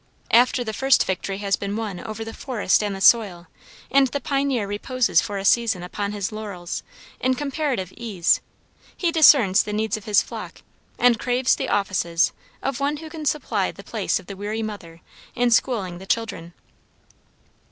[0.31, 3.45] After the first victory has been won over the forest and the soil,
[3.91, 6.81] and the pioneer reposes for a season upon his laurels,
[7.19, 8.41] in comparative ease,
[8.97, 10.63] he discerns the needs of his flock,
[10.97, 12.31] and craves the offices
[12.63, 15.01] of one who can supply the place of the weary mother
[15.35, 16.55] in schooling the children.